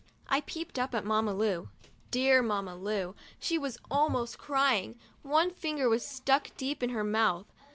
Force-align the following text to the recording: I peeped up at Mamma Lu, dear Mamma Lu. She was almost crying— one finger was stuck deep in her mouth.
I 0.27 0.41
peeped 0.41 0.79
up 0.79 0.95
at 0.95 1.05
Mamma 1.05 1.31
Lu, 1.31 1.69
dear 2.09 2.41
Mamma 2.41 2.75
Lu. 2.75 3.13
She 3.39 3.59
was 3.59 3.77
almost 3.91 4.39
crying— 4.39 4.97
one 5.37 5.51
finger 5.51 5.87
was 5.87 6.03
stuck 6.03 6.49
deep 6.57 6.81
in 6.81 6.89
her 6.89 7.03
mouth. 7.03 7.53